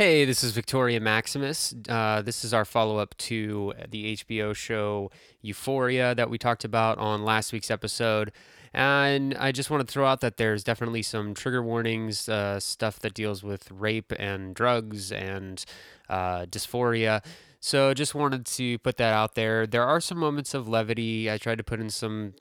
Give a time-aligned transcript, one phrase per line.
[0.00, 1.74] Hey, this is Victoria Maximus.
[1.86, 5.10] Uh, this is our follow up to the HBO show
[5.42, 8.32] Euphoria that we talked about on last week's episode.
[8.72, 12.98] And I just want to throw out that there's definitely some trigger warnings, uh, stuff
[13.00, 15.62] that deals with rape and drugs and
[16.08, 17.22] uh, dysphoria.
[17.60, 19.66] So just wanted to put that out there.
[19.66, 21.30] There are some moments of levity.
[21.30, 22.32] I tried to put in some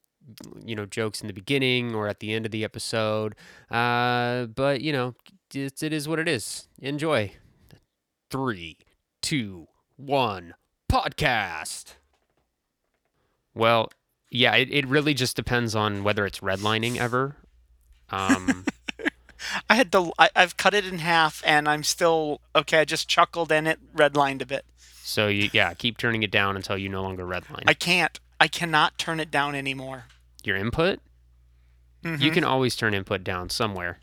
[0.63, 3.33] you know jokes in the beginning or at the end of the episode
[3.71, 5.15] uh, but you know
[5.55, 7.31] it, it is what it is enjoy
[8.29, 8.77] three
[9.21, 10.53] two one
[10.91, 11.93] podcast
[13.53, 13.89] well
[14.29, 17.35] yeah it, it really just depends on whether it's redlining ever
[18.09, 18.65] um
[19.69, 22.79] I had the I, I've cut it in half, and I'm still okay.
[22.79, 24.65] I just chuckled and it redlined a bit.
[25.01, 28.19] so you yeah keep turning it down until you no longer redline I can't.
[28.41, 30.05] I cannot turn it down anymore.
[30.43, 30.99] your input
[32.03, 32.33] you Mhm.
[32.33, 33.99] can always turn input down somewhere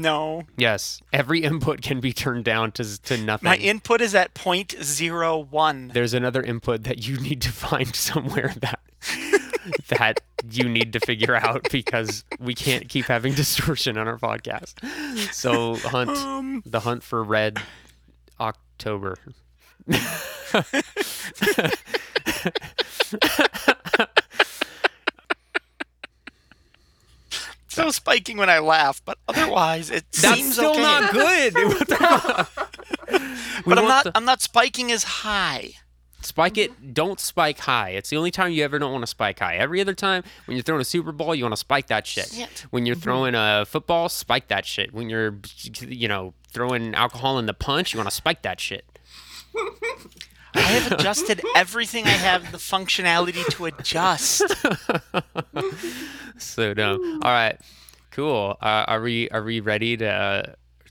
[0.00, 4.34] No, yes every input can be turned down to to nothing my input is at
[4.34, 5.90] point zero one.
[5.94, 8.80] there's another input that you need to find somewhere that
[9.88, 14.74] that you need to figure out because we can't keep having distortion on our podcast.
[15.32, 17.58] So hunt Um, the hunt for red
[18.40, 19.16] October.
[27.78, 30.80] still spiking when I laugh, but otherwise it That's seems still okay.
[30.82, 31.54] not good.
[31.68, 32.74] What the fuck?
[33.66, 34.04] We but I'm not.
[34.04, 35.72] the- I'm not spiking as high.
[36.22, 36.94] spike it.
[36.94, 37.90] Don't spike high.
[37.90, 39.56] It's the only time you ever don't want to spike high.
[39.56, 42.28] Every other time when you're throwing a Super Bowl, you want to spike that shit.
[42.28, 42.66] Shit.
[42.70, 43.02] When you're mm-hmm.
[43.02, 44.92] throwing a football, spike that shit.
[44.94, 45.38] When you're,
[45.80, 48.84] you know, throwing alcohol in the punch, you want to spike that shit.
[50.58, 54.42] I have adjusted everything I have the functionality to adjust.
[56.38, 57.20] So dumb.
[57.22, 57.58] All right,
[58.10, 58.56] cool.
[58.60, 60.42] Uh, are we are we ready to uh,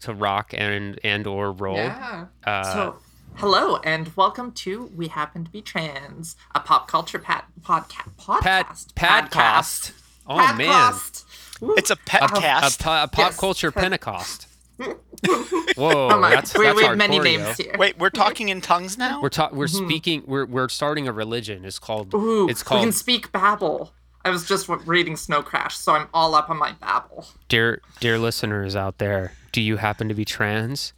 [0.02, 1.76] to rock and and or roll?
[1.78, 2.26] Yeah.
[2.44, 3.00] Uh, so,
[3.36, 8.52] hello and welcome to We Happen to Be Trans, a pop culture pat podca- Pad
[8.52, 8.94] podcast.
[8.94, 9.92] Padcast.
[10.28, 11.24] Oh man, Padcast.
[11.62, 11.76] Woo.
[11.78, 12.82] It's a pet a, cast.
[12.82, 13.40] po- a pop Yes.
[13.40, 14.47] culture Pentecost.
[14.78, 15.00] Whoa,
[15.78, 17.66] Oh that's we, that's we have many hardcore, names yo.
[17.66, 17.76] here.
[17.78, 19.22] Wait, we're talking in tongues now.
[19.22, 19.86] We're ta- we're mm-hmm.
[19.86, 20.24] speaking.
[20.26, 21.66] We're we're starting a religion.
[21.66, 22.14] It's called.
[22.14, 23.92] Ooh, it's we can speak Babel.
[24.24, 27.28] I was just reading Snow Crash, so I'm all up on my Babel.
[27.48, 29.34] dear dear listeners out there.
[29.52, 30.94] Do you happen to be trans?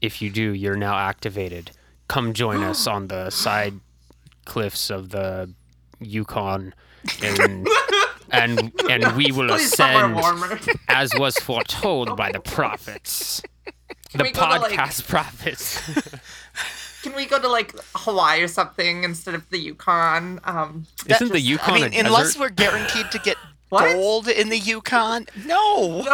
[0.00, 1.70] If you do, you're now activated.
[2.08, 3.74] Come join us on the side
[4.44, 5.52] cliffs of the
[6.00, 6.74] Yukon,
[7.22, 7.66] and
[8.42, 10.18] and and we will Please ascend
[10.88, 13.42] as was foretold by the prophets.
[14.12, 15.80] The we go to, like- podcast prophets.
[17.02, 20.40] Can we go to like Hawaii or something instead of the Yukon?
[20.44, 22.40] Um, Isn't the Yukon I mean, a unless desert?
[22.40, 23.36] we're guaranteed to get
[23.70, 23.92] What?
[23.94, 26.04] gold in the Yukon, no,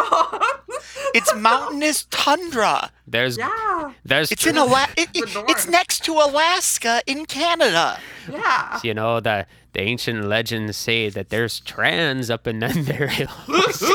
[1.13, 2.89] it's mountainous tundra.
[3.05, 7.99] There's yeah, there's It's in Ala- it, it- It's next to Alaska in Canada.
[8.31, 8.79] yeah.
[8.83, 13.83] you know the the ancient legends say that there's trans up in there hills.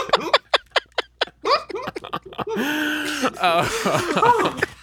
[3.43, 4.61] oh,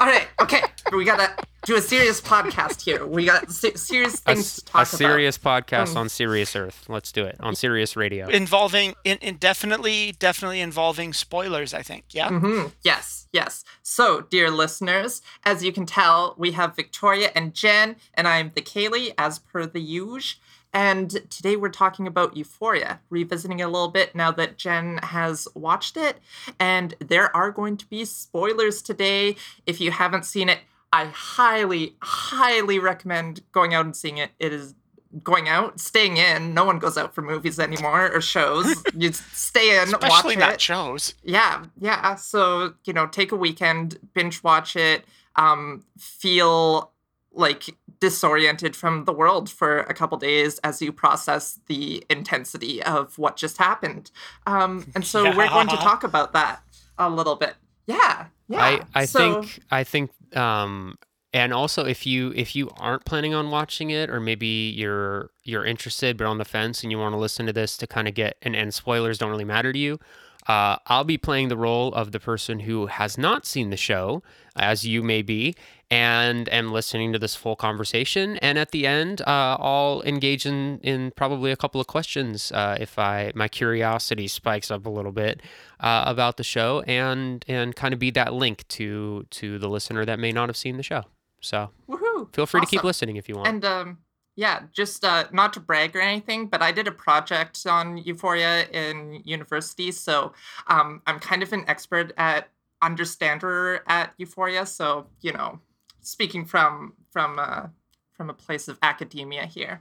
[0.00, 0.60] All right, okay.
[0.92, 1.34] We gotta
[1.64, 3.06] do a serious podcast here.
[3.06, 6.54] We got se- serious a, things s- to talk a serious podcast Um, on Serious
[6.54, 6.84] Earth.
[6.88, 8.28] Let's do it on Sirius Radio.
[8.28, 11.72] Involving, in, in definitely, definitely involving spoilers.
[11.72, 12.04] I think.
[12.10, 12.28] Yeah.
[12.28, 12.40] about.
[12.42, 13.64] hmm Yes, yes.
[13.82, 18.62] So, dear listeners, as you can tell, we have Victoria and Jen, and I'm the
[18.62, 20.40] Kaylee, as per the usual.
[20.74, 25.46] And today we're talking about Euphoria, revisiting it a little bit now that Jen has
[25.54, 26.18] watched it.
[26.58, 29.36] And there are going to be spoilers today.
[29.66, 30.58] If you haven't seen it,
[30.92, 34.32] I highly, highly recommend going out and seeing it.
[34.40, 34.74] It is
[35.22, 36.54] going out, staying in.
[36.54, 38.82] No one goes out for movies anymore or shows.
[38.96, 40.40] you stay in, watch Especially it.
[40.40, 41.14] not shows.
[41.22, 42.16] Yeah, yeah.
[42.16, 45.04] So, you know, take a weekend, binge watch it,
[45.36, 46.90] um, feel
[47.34, 47.64] like
[48.00, 53.36] disoriented from the world for a couple days as you process the intensity of what
[53.36, 54.10] just happened.
[54.46, 56.62] Um, and so we're going to talk about that
[56.98, 57.54] a little bit.
[57.86, 58.26] Yeah.
[58.48, 58.60] Yeah.
[58.60, 60.96] I I So- think I think um
[61.32, 64.46] and also if you if you aren't planning on watching it or maybe
[64.76, 67.86] you're you're interested but on the fence and you want to listen to this to
[67.86, 69.98] kind of get and, and spoilers don't really matter to you
[70.46, 74.22] uh, I'll be playing the role of the person who has not seen the show,
[74.56, 75.54] as you may be,
[75.94, 78.36] and am listening to this full conversation.
[78.38, 82.76] And at the end, uh, I'll engage in, in probably a couple of questions uh,
[82.80, 85.40] if I my curiosity spikes up a little bit
[85.78, 90.04] uh, about the show, and and kind of be that link to to the listener
[90.04, 91.04] that may not have seen the show.
[91.40, 92.34] So Woohoo.
[92.34, 93.46] feel free to keep listening if you want.
[93.46, 93.98] And um,
[94.34, 98.66] yeah, just uh, not to brag or anything, but I did a project on Euphoria
[98.70, 100.32] in university, so
[100.66, 102.48] um, I'm kind of an expert at
[102.82, 105.60] understander at Euphoria, so you know,
[106.04, 107.68] speaking from from uh,
[108.12, 109.80] from a place of academia here.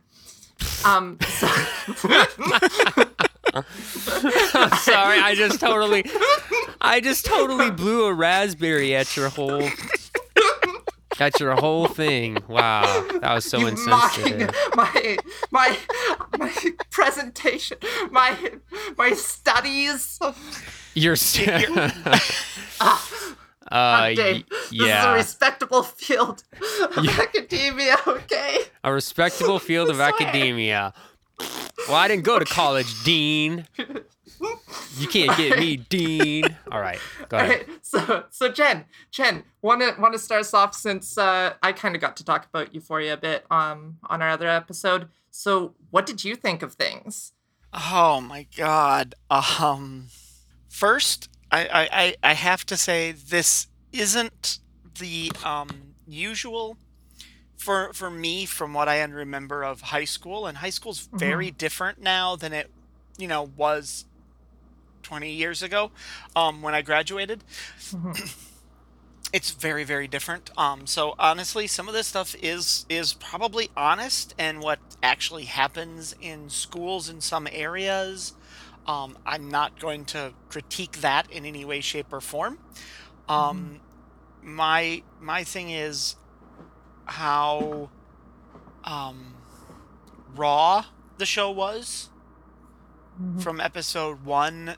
[0.86, 1.48] Um, so
[4.80, 6.06] Sorry, I just totally,
[6.82, 9.68] I just totally blew a raspberry at your whole,
[11.20, 12.38] at your whole thing.
[12.48, 12.84] Wow,
[13.22, 14.50] that was so you insensitive.
[14.76, 15.18] my
[15.52, 15.78] my
[16.38, 16.54] my
[16.90, 17.78] presentation,
[18.12, 18.54] my
[18.98, 20.20] my studies.
[20.96, 21.70] You're, st-
[22.80, 22.80] uh,
[23.74, 24.36] God dang.
[24.36, 26.44] y- This is a respectable field
[26.98, 27.12] of Yeah.
[27.22, 28.60] academia, okay?
[28.84, 30.94] a respectable field of academia.
[31.88, 33.66] Well, I didn't go to college, Dean.
[34.98, 36.56] You can't get me, Dean.
[36.72, 37.00] All right,
[37.30, 37.62] go ahead.
[37.66, 42.02] Alright, so so Jen, Jen, wanna wanna start us off since uh, I kind of
[42.02, 45.08] got to talk about Euphoria a bit um on our other episode.
[45.32, 47.34] So what did you think of things?
[47.74, 49.16] Oh my god.
[49.30, 50.08] Um
[50.70, 54.60] first I, I, I, have to say this isn't
[55.00, 55.70] the um
[56.08, 56.78] usual
[57.58, 62.02] for for me from what I remember of high school and high school's very different
[62.02, 62.70] now than it
[63.18, 64.06] you know was
[65.04, 65.92] 20 years ago
[66.36, 67.44] um when I graduated.
[67.92, 68.36] Mhm.
[69.34, 70.50] it's very very different.
[70.58, 76.16] Um so honestly some of this stuff is is probably honest and what actually happens
[76.20, 78.34] in schools in some areas
[78.86, 82.60] um i'm not going to critique that in any way shape or form
[83.30, 83.82] um
[84.42, 86.16] my my thing is
[87.06, 87.90] how
[88.84, 89.46] um
[90.36, 90.86] raw
[91.18, 92.10] the show was
[93.22, 93.42] Mhm.
[93.44, 94.76] from episode 1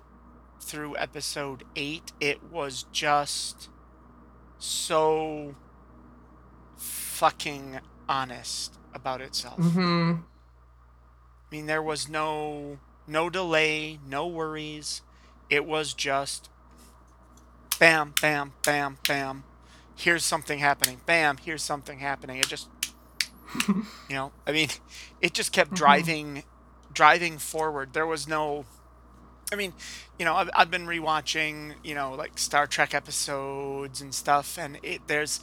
[0.60, 3.70] through episode 8 it was just
[4.58, 5.56] so
[6.76, 7.80] fucking
[8.10, 9.58] honest about itself.
[9.60, 10.24] Mhm.
[10.24, 15.02] I mean there was no no delay, no worries.
[15.50, 16.50] It was just
[17.80, 19.44] bam bam bam bam.
[19.96, 21.02] Here's something happening.
[21.06, 22.38] Bam, here's something happening.
[22.40, 22.68] It just
[23.68, 24.70] you know, I mean,
[25.22, 25.76] it just kept Mhm.
[25.76, 26.44] driving
[26.92, 27.94] driving forward.
[27.94, 28.66] There was no
[29.54, 29.74] I mean,
[30.18, 34.80] you know, I've, I've been rewatching, you know, like Star Trek episodes and stuff, and
[34.82, 35.40] it there's,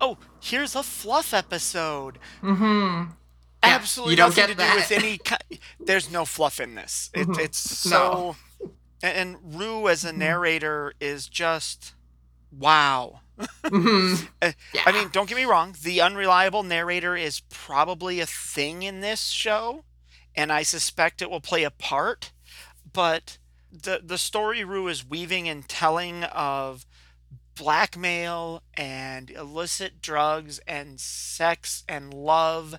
[0.00, 2.18] oh, here's a fluff episode.
[2.42, 3.12] Mhm.
[3.66, 4.76] Yeah, Absolutely you don't nothing get to do that.
[4.76, 5.18] with any.
[5.18, 7.10] ki- There's no fluff in this.
[7.14, 7.38] It, Mhm.
[7.38, 8.68] It's so, No.
[9.02, 10.16] and, and Rue as a Mhm.
[10.16, 11.94] narrator is just,
[12.50, 13.20] wow.
[13.64, 14.28] Mhm.
[14.42, 14.82] Uh, Yeah.
[14.86, 15.74] I mean, don't get me wrong.
[15.82, 19.84] The unreliable narrator is probably a thing in this show,
[20.34, 22.32] and I suspect it will play a part.
[22.92, 23.38] But
[23.72, 26.86] the the story Rue is weaving and telling of
[27.56, 32.76] blackmail and illicit drugs and sex and love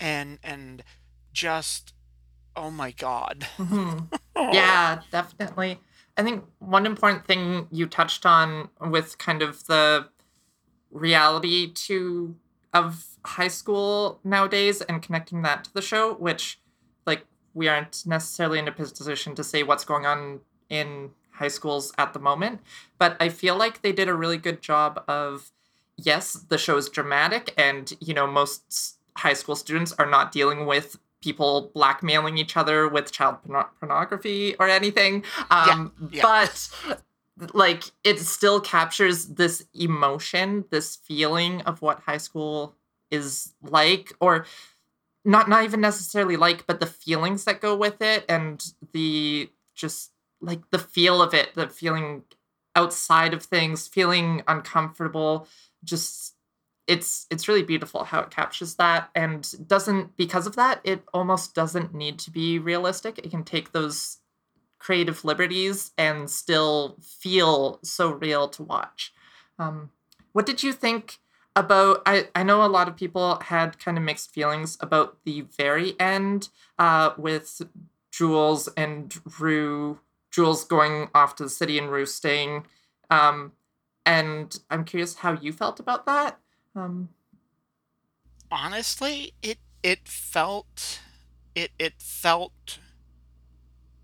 [0.00, 0.82] and and
[1.32, 1.94] just
[2.56, 3.46] oh my god.
[3.58, 4.08] Mhm.
[4.36, 5.78] yeah, definitely.
[6.16, 10.08] I think one important thing you touched on with kind of the
[10.90, 12.34] reality to
[12.72, 16.60] of high school nowadays and connecting that to the show, which
[17.06, 17.24] like
[17.54, 22.12] we aren't necessarily in a position to say what's going on in high schools at
[22.12, 22.60] the moment,
[22.98, 25.50] but I feel like they did a really good job of
[25.96, 30.66] yes, the show is dramatic and you know most high school students are not dealing
[30.66, 36.22] with people blackmailing each other with child porno- pornography or anything um yeah.
[36.22, 36.68] but
[37.52, 42.74] like it still captures this emotion this feeling of what high school
[43.10, 44.46] is like or
[45.24, 50.12] not not even necessarily like but the feelings that go with it and the just
[50.40, 52.22] like the feel of it the feeling
[52.76, 55.48] outside of things feeling uncomfortable
[55.82, 56.34] just
[56.88, 61.54] it's it's really beautiful how it captures that and doesn't because of that it almost
[61.54, 63.18] doesn't need to be realistic.
[63.18, 64.18] It can take those
[64.78, 69.12] creative liberties and still feel so real to watch.
[69.58, 69.90] Um,
[70.32, 71.18] what did you think
[71.54, 75.42] about I, I know a lot of people had kind of mixed feelings about the
[75.42, 77.60] very end uh, with
[78.10, 82.66] jules and rue jules going off to the city and rue staying.
[83.10, 83.52] Um,
[84.08, 86.38] and i'm curious how you felt about that
[86.78, 87.08] um,
[88.50, 91.00] honestly it it felt
[91.54, 92.78] it it felt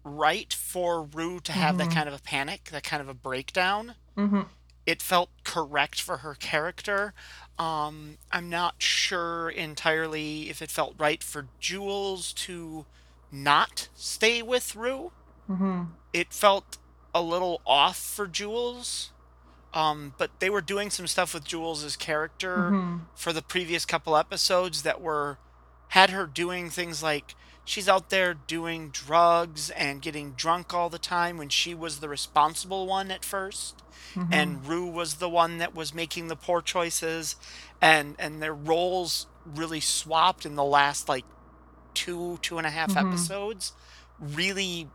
[0.05, 1.95] right for Rue to have that Mhm.
[1.95, 3.97] kind of a panic, that kind of a breakdown.
[4.17, 4.49] mhm.
[4.87, 7.15] It felt correct for her character.
[7.59, 12.87] Um, I'm not sure entirely if it felt right for Jules to
[13.33, 15.13] not stay with Rue.
[15.49, 15.97] Mhm.
[16.13, 16.79] It felt
[17.15, 19.14] a little off for Jules.
[19.75, 23.01] Um, but they were doing some stuff with Jules' character Mhm.
[23.17, 25.39] for the previous couple episodes that were
[25.89, 30.99] had her doing things like she's out there doing drugs and getting drunk all the
[30.99, 33.83] time when she was the responsible one at first
[34.15, 34.33] Mm-hmm.
[34.33, 37.37] and Rue was the one that was making the poor choices
[37.81, 41.25] and and their roles really swapped in the last like
[41.95, 43.09] two two and a half Mm-hmm.
[43.09, 43.73] episodes
[44.21, 44.89] really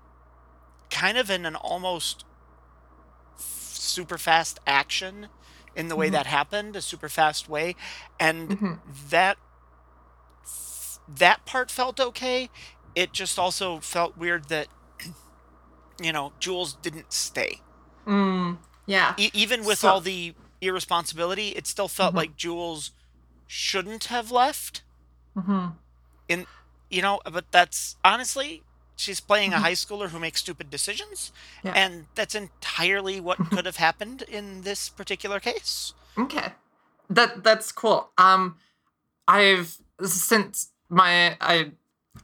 [0.89, 2.23] kind of in an almost
[3.89, 5.29] super fast action
[5.75, 6.11] in the way Mm-hmm.
[6.11, 7.75] that happened a super fast way
[8.19, 8.73] and Mm-hmm.
[8.85, 9.37] that
[11.07, 12.49] that part felt okay
[12.95, 14.69] it just also felt weird that
[16.01, 17.63] you know jules didn't stay
[18.07, 19.15] Mm, yeah.
[19.17, 22.91] e- even with So, all the irresponsibility it still felt mhm, like jules
[23.47, 24.83] shouldn't have left
[25.35, 25.77] mhm,
[26.27, 26.47] in
[26.89, 28.63] you know but that's honestly
[28.99, 29.61] she's playing a mhm.
[29.61, 31.31] high schooler who makes stupid decisions
[31.63, 31.73] Yeah.
[31.75, 36.53] and that's entirely what could have happened in this particular case Okay.
[37.09, 38.09] That that's cool.
[38.17, 38.57] Um
[39.27, 41.71] I've since my I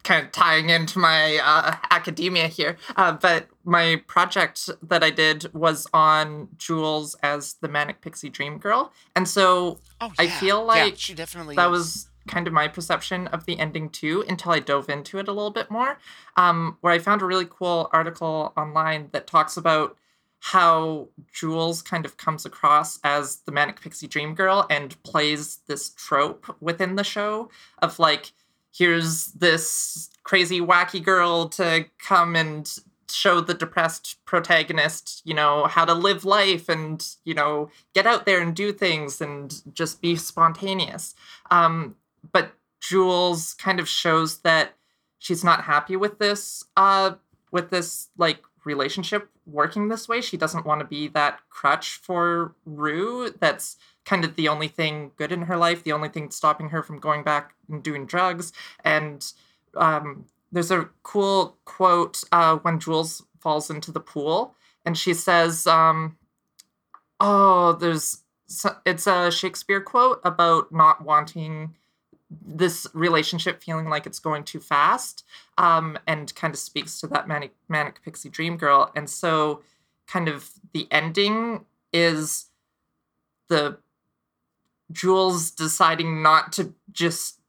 [0.03, 5.53] kind of tying into my uh, academia here, uh, but my project that I did
[5.53, 10.57] was on Jules as the manic pixie dream girl, and so oh I yeah feel
[10.59, 14.23] yeah like she definitely that is was kind of my perception of the ending too
[14.27, 15.97] until I dove into it a little bit more.
[16.37, 19.97] Um, where I found a really cool article online that talks about
[20.39, 25.89] how Jules kind of comes across as the manic pixie dream girl and plays this
[25.89, 27.49] trope within the show
[27.81, 28.31] of like,
[28.71, 32.79] here's this crazy wacky girl to come and
[33.09, 38.25] show the depressed protagonist, you know, how to live life and, you know, get out
[38.25, 41.15] there and do things and just be spontaneous.
[41.49, 41.95] Um,
[42.31, 44.75] but Jules kind of shows that
[45.19, 47.13] she's not happy with this uh
[47.51, 50.21] with this like relationship working this way.
[50.21, 53.31] She doesn't want to be that crutch for Rue.
[53.39, 56.83] That's kind of the only thing good in her life, the only thing stopping her
[56.83, 58.53] from going back and doing drugs.
[58.83, 59.25] And
[59.75, 64.55] um, there's a cool quote uh, when Jules falls into the pool,
[64.85, 66.17] and she says, um,
[67.19, 68.21] "Oh, there's."
[68.85, 71.75] It's a Shakespeare quote about not wanting
[72.29, 75.23] this relationship feeling like it's going too fast
[75.57, 78.91] um, and kind of speaks to that manic, manic pixie dream girl.
[78.95, 79.61] And so
[80.07, 82.47] kind of the ending is
[83.47, 83.77] the
[84.91, 87.39] jules deciding not to just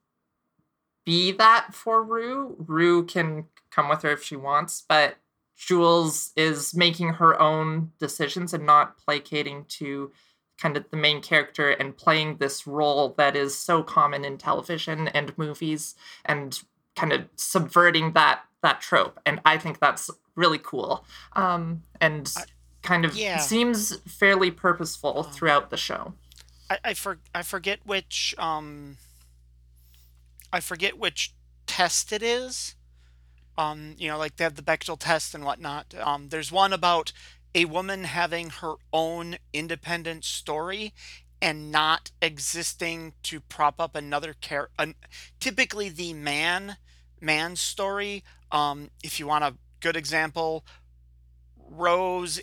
[1.05, 2.55] be that for rue.
[2.59, 5.17] Rue can come with her if she wants but
[5.57, 10.11] jules is making her own decisions and not placating to
[10.57, 15.07] kind of the main character and playing this role that is so common in television
[15.09, 15.95] and movies
[16.25, 16.61] and
[16.95, 22.43] kind of subverting that that trope and i think that's really cool um and I,
[22.81, 26.13] kind of yeah seems fairly purposeful um, throughout the show
[26.69, 28.97] I, I for I forget which um
[30.51, 31.33] I forget which
[31.65, 32.75] test it is.
[33.57, 35.93] Um, you know, like they have the Bechdel test and whatnot.
[35.99, 37.11] Um, there's one about
[37.55, 40.93] a woman having her own independent story
[41.41, 44.35] and not existing to prop up another.
[44.77, 44.95] An,
[45.39, 46.77] typically, the man
[47.19, 48.23] man's story.
[48.51, 50.65] Um, if you want a good example,
[51.57, 52.41] Rose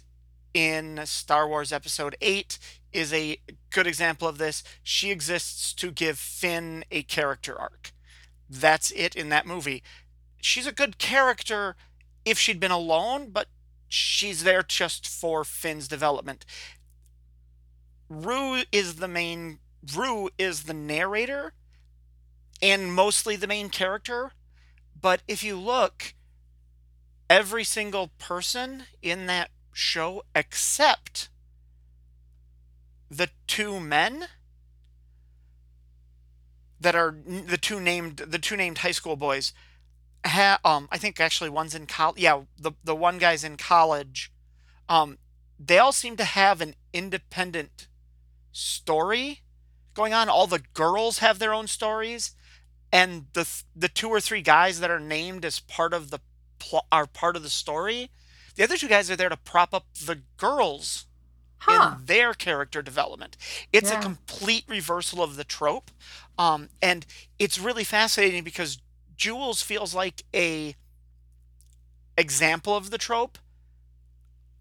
[0.53, 2.59] in Star Wars Episode 8
[2.93, 3.39] is a
[3.71, 4.63] good example of this.
[4.83, 7.93] She exists to give Finn a character arc.
[8.49, 9.83] That's it in that movie.
[10.41, 11.75] She's a good character
[12.25, 13.49] if she'd been alone, but
[13.89, 16.45] she's there just for Finn's development.
[18.09, 19.59] Rue is the main
[19.95, 21.53] Rue is the narrator
[22.63, 24.33] and mostly the main character,
[24.99, 26.15] but if you look,
[27.29, 31.29] every single person in that show except
[33.11, 34.27] the two men
[36.81, 39.53] that are the two named the two named high school boys
[40.25, 44.33] ha, um I think actually one's in college yeah the the one guy's in college
[44.89, 45.19] um
[45.59, 47.89] they all seem to have an independent
[48.53, 49.41] story
[49.95, 52.33] going on all the girls have their own stories
[52.93, 56.21] and the the two or three guys that are named as part of the
[56.59, 58.11] plot are part of the story
[58.57, 61.07] the other two guys are there to prop up the girls
[61.59, 63.37] huh in their character development.
[63.73, 65.91] It's a complete reversal of the trope.
[66.39, 67.07] Um, and
[67.39, 68.79] it's really fascinating because
[69.17, 70.77] Jules feels like a
[72.17, 73.39] example of the trope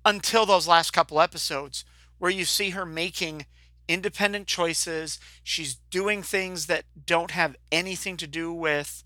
[0.06, 1.86] until those last couple episodes
[2.18, 3.46] where you see her making
[3.88, 5.20] independent choices.
[5.44, 9.04] She's doing things that don't have anything to do with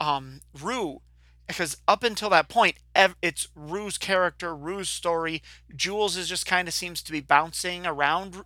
[0.00, 1.00] um, Rue.
[1.46, 2.76] Because up until that point,
[3.20, 5.42] it's Rue's character, Rue's story.
[5.76, 8.44] Jules is just kind of seems to be bouncing around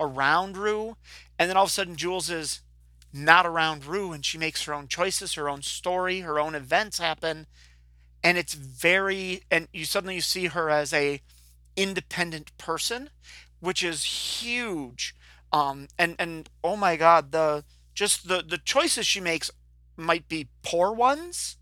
[0.00, 0.96] around Rue,
[1.38, 2.62] and then all of a sudden Jules is
[3.12, 6.98] not around Rue and she makes her own choices, her own story, her own events
[6.98, 7.46] happen.
[8.22, 11.22] And it's very and you suddenly you see her as a
[11.76, 13.10] independent person,
[13.60, 14.04] which is
[14.42, 15.14] huge.
[15.52, 17.64] Um and and oh my god, the
[17.94, 19.50] just the the choices she makes
[19.96, 21.58] might be poor ones.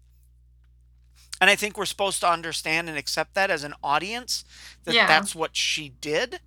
[1.41, 4.45] And I think we're supposed to understand and accept that as an audience
[4.85, 5.07] that Yeah.
[5.07, 6.41] that's what she did.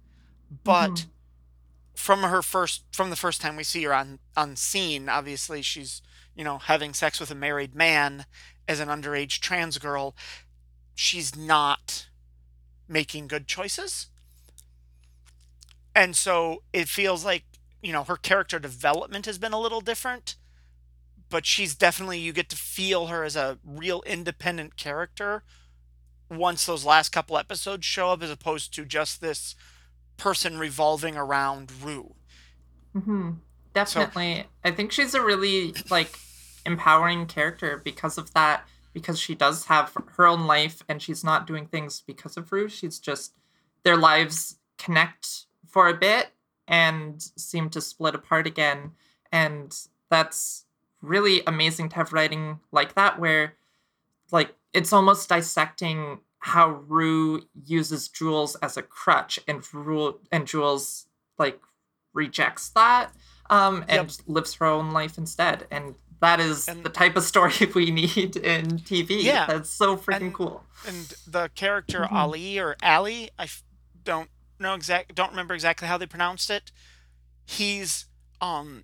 [0.63, 1.13] But hmm
[1.95, 6.01] from her first from the first time we see her on on scene obviously she's
[6.35, 8.25] you know having sex with a married man
[8.67, 10.15] as an underage trans girl
[10.95, 12.07] she's not
[12.87, 14.07] making good choices.
[15.95, 17.43] And so it feels like
[17.81, 20.35] you know her character development has been a little different
[21.29, 25.43] but she's definitely you get to feel her as a real independent character
[26.29, 29.55] once those last couple episodes show up as opposed to just this
[30.17, 32.15] person revolving around Rue.
[32.93, 33.37] hmm So
[33.73, 34.45] Definitely.
[34.63, 36.17] I think she's a really like
[36.65, 38.65] empowering character because of that.
[38.93, 42.69] Because she does have her own life and she's not doing things because of Rue.
[42.69, 43.33] She's just
[43.81, 46.27] their lives connect for a bit
[46.67, 48.91] and seem to split apart again.
[49.31, 49.75] And
[50.11, 50.65] that's
[51.01, 53.55] really amazing to have writing like that where
[54.31, 61.05] like it's almost dissecting how Rue uses Jules as a crutch and Rue and Jules
[61.39, 61.59] like
[62.13, 63.11] rejects that
[63.49, 67.23] um yep, and lives her own life instead and that is and the type of
[67.23, 69.23] story we need in TV.
[69.23, 70.63] yeah, That's so freaking and cool.
[70.87, 73.63] and the character hmm Ali or Ali, I f-
[74.03, 76.71] don't know exact, don't remember exactly how they pronounced it.
[77.45, 78.05] He's
[78.41, 78.83] um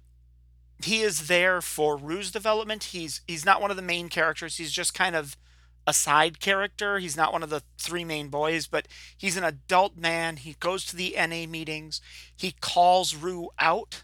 [0.84, 2.86] he is there for Rue's development.
[2.86, 4.58] He's he's not one of the main characters.
[4.58, 5.38] He's just kind of
[5.86, 7.00] a side character.
[7.00, 10.38] He's not one of the three main boys, but he's an adult man.
[10.38, 12.01] He goes to the NA meetings.
[12.36, 14.03] He calls Rue out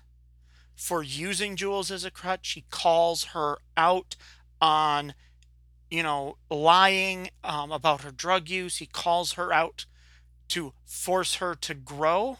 [0.75, 2.51] for using Jules as a crutch.
[2.51, 4.15] He calls her out
[4.61, 5.13] on,
[5.89, 8.77] you know, lying um, about her drug use.
[8.77, 9.85] He calls her out
[10.49, 12.39] to force her to grow.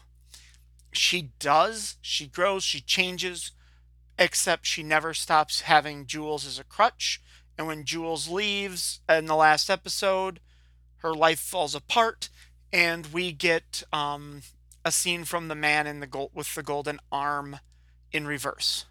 [0.92, 1.96] She does.
[2.00, 2.64] She grows.
[2.64, 3.52] She changes
[4.18, 7.20] except she never stops having Jules as a crutch.
[7.58, 10.40] And when Jules leaves in the last episode,
[10.98, 12.28] her life falls apart,
[12.72, 14.42] and we get um,
[14.84, 17.58] a scene from the man in the gold with the golden arm
[18.12, 18.86] in reverse.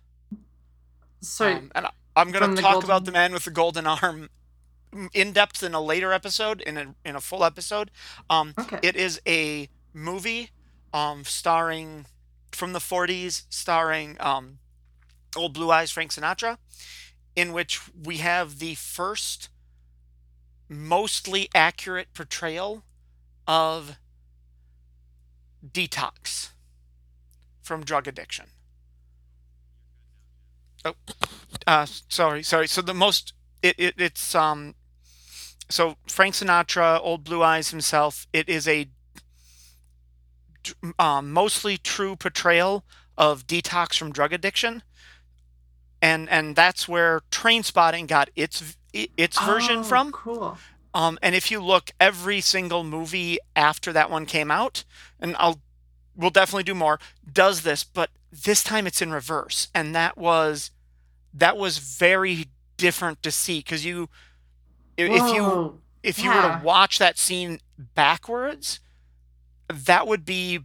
[1.21, 4.29] So Um, and I'm going to talk about the man with the golden arm
[5.13, 7.91] in depth in a later episode, in a in a full episode.
[8.29, 8.79] Um, okay.
[8.81, 10.51] it is a movie
[10.93, 12.05] um, starring
[12.51, 14.59] from the 40s, starring um,
[15.35, 16.57] Old Blue Eyes Frank Sinatra,
[17.35, 19.49] in which we have the first
[20.69, 22.83] mostly accurate portrayal
[23.47, 23.97] of
[25.65, 26.49] detox
[27.61, 28.45] from drug addiction.
[30.83, 30.93] Oh,
[31.67, 32.67] uh, sorry, sorry.
[32.67, 34.75] So the most it, it it's um
[35.69, 38.27] so Frank Sinatra, Old Blue Eyes himself.
[38.31, 38.87] It is a
[40.97, 42.85] um, mostly true portrayal
[43.17, 44.83] of detox from drug addiction,
[46.01, 50.11] and and that's where Train Spotting got its its version Oh, from.
[50.11, 50.57] cool.
[50.93, 54.83] Um, and if you look, every single movie after that one came out,
[55.19, 55.59] and I'll
[56.15, 56.99] we'll definitely do more,
[57.31, 60.71] does this, but this time it's in reverse, and that was
[61.33, 62.45] that was very
[62.77, 64.09] different to see because you
[64.97, 68.79] i- if you if you were to watch that scene backwards,
[69.69, 70.59] that would be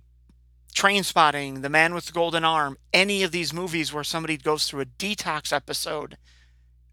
[0.70, 4.66] Train Spotting, The Man with the Golden Arm, any of these movies where somebody goes
[4.68, 6.16] through a detox episode.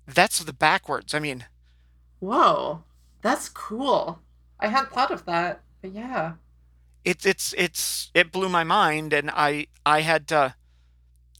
[0.07, 1.13] That's the backwards.
[1.13, 1.45] I mean,
[2.19, 2.83] Whoa.
[3.21, 4.19] That's cool.
[4.59, 5.61] I hadn't thought of that.
[5.81, 6.33] But yeah.
[7.03, 10.55] it's it's it's it blew my mind, and I I had to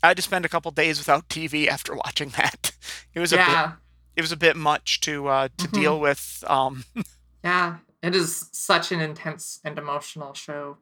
[0.04, 2.72] I had to spend a couple days without TV after watching that.
[3.14, 3.70] It was a bit
[4.16, 6.44] it was a bit much to uh, to hmm deal with.
[6.48, 6.86] Um,
[7.44, 7.78] Yeah.
[8.04, 10.78] It is such an intense and emotional show.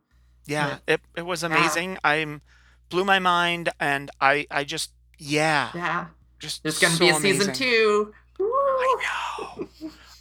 [0.45, 1.47] Yeah, But it it was yeah.
[1.49, 1.97] amazing.
[2.03, 2.41] I'm
[2.89, 6.05] blew my mind, and I I just yeah, Yeah.
[6.39, 7.53] just There's gonna be so a season amazing.
[7.55, 8.13] two.
[8.39, 9.67] I know,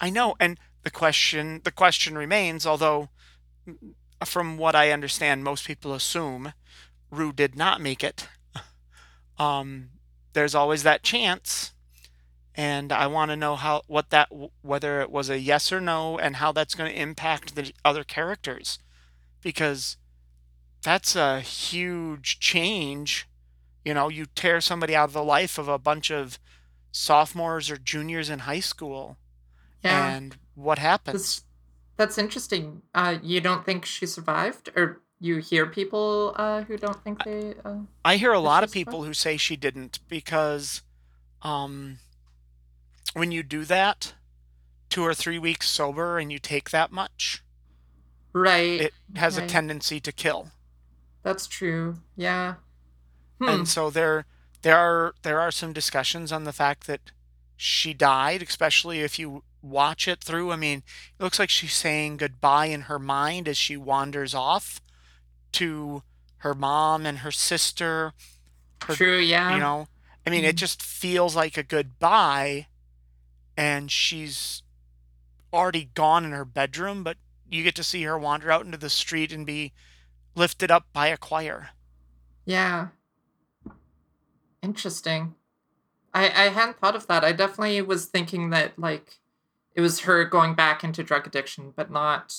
[0.00, 2.64] I know, and the question the question remains.
[2.66, 3.08] Although,
[4.24, 6.52] from what I understand, most people assume
[7.10, 8.28] Rue did not make it.
[9.36, 9.90] Um,
[10.32, 11.72] there's always that chance,
[12.54, 14.28] and I want to know how what that
[14.62, 18.04] whether it was a yes or no, and how that's going to impact the other
[18.04, 18.78] characters,
[19.42, 19.96] because
[20.84, 23.26] that's a huge change.
[23.84, 26.38] You know, you tear somebody out of the life of a bunch of
[26.92, 29.16] sophomores or juniors in high school,
[29.82, 30.14] Yeah.
[30.14, 31.14] and what happens?
[31.14, 31.44] That's
[31.96, 32.82] that's interesting.
[32.94, 37.54] Uh, you don't think she survived, or you hear people uh, who don't think they.
[37.64, 40.82] Uh, I hear a lot of people who say she didn't because
[41.42, 41.98] um,
[43.14, 44.14] when you do that,
[44.88, 47.42] two or three weeks sober, and you take that much,
[48.32, 48.80] right.
[48.80, 50.50] it has a tendency to kill.
[51.24, 51.96] That's true.
[52.16, 52.54] Yeah.
[53.40, 53.48] Hmm.
[53.48, 54.26] And so there
[54.62, 57.00] there are there are some discussions on the fact that
[57.56, 60.52] she died, especially if you watch it through.
[60.52, 60.82] I mean,
[61.18, 64.80] it looks like she's saying goodbye in her mind as she wanders off
[65.52, 66.02] to
[66.38, 68.12] her mom and her sister.
[68.86, 69.18] her- True.
[69.18, 69.54] Yeah.
[69.54, 69.88] You know,
[70.26, 70.58] I mean, it Mhm.
[70.58, 72.66] just feels like a goodbye,
[73.56, 74.62] and she's
[75.54, 77.16] already gone in her bedroom, but
[77.48, 79.72] you get to see her wander out into the street and be
[80.34, 81.70] lifted up by a choir.
[82.44, 82.88] Yeah.
[84.62, 85.34] Interesting.
[86.12, 87.24] I I hadn't thought of that.
[87.24, 89.18] I definitely was thinking that like
[89.74, 92.34] it was her going back into drug addiction, but not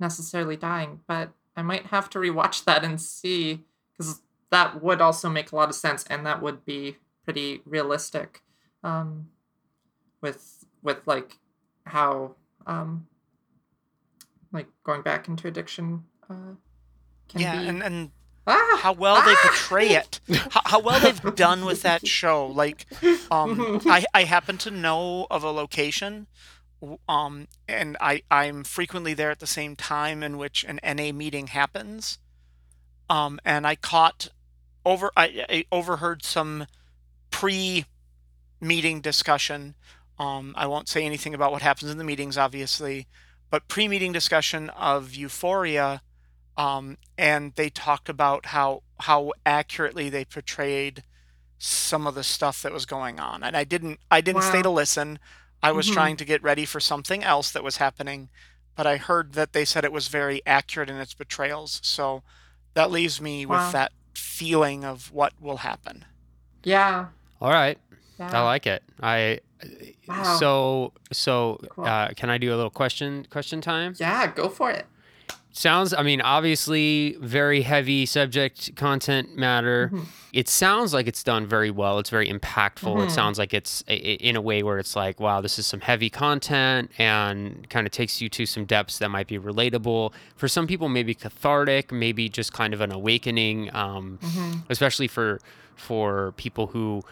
[0.00, 1.00] necessarily dying.
[1.06, 5.56] But I might have to rewatch that and see because that would also make a
[5.56, 8.42] lot of sense, and that would be pretty realistic,
[8.82, 9.28] um,
[10.20, 11.38] with with like
[11.86, 12.34] how
[12.66, 13.06] um,
[14.52, 16.54] like going back into addiction uh,
[17.28, 17.68] can yeah, be.
[17.68, 18.10] and and
[18.46, 18.78] ah!
[18.82, 19.40] how well they Ah!
[19.48, 22.46] portray it, how, how well they've done with that show.
[22.46, 22.86] Like,
[23.30, 26.26] um, I I happen to know of a location,
[27.08, 31.48] um, and I I'm frequently there at the same time in which an NA meeting
[31.48, 32.18] happens,
[33.08, 34.28] um, and I caught
[34.84, 36.66] over I, I overheard some
[37.30, 37.86] pre
[38.60, 39.74] meeting discussion.
[40.18, 43.06] Um, I won't say anything about what happens in the meetings, obviously,
[43.50, 46.02] but pre meeting discussion of Euphoria
[46.56, 51.02] um, and they talked about how how accurately they portrayed
[51.58, 53.42] some of the stuff that was going on.
[53.42, 55.18] And I didn't I didn't stay to listen.
[55.62, 55.94] I was Mhm.
[55.94, 58.28] trying to get ready for something else that was happening,
[58.76, 61.80] but I heard that they said it was very accurate in its portrayals.
[61.82, 62.22] So
[62.74, 63.64] that leaves me Wow.
[63.64, 66.04] with that feeling of what will happen.
[66.62, 67.06] yeah.
[67.40, 67.78] All right.
[68.18, 68.30] Yeah.
[68.32, 68.82] I like it.
[69.02, 69.40] I
[70.06, 70.36] Wow.
[70.38, 71.86] so so Cool.
[71.86, 73.94] uh, can I do a little question question time?
[73.98, 74.86] Yeah, go for it.
[75.56, 79.88] Sounds I mean obviously very heavy subject content matter.
[79.92, 80.06] Mhm.
[80.32, 82.00] It sounds like it's done very well.
[82.00, 82.96] It's very impactful.
[82.96, 83.06] Mhm.
[83.06, 85.80] It sounds like it's i- in a way where it's like wow, this is some
[85.80, 90.12] heavy content and kind of takes you to some depths that might be relatable.
[90.34, 94.64] For some people maybe cathartic, maybe just kind of an awakening um Mhm.
[94.68, 95.38] especially for
[95.76, 97.02] for people who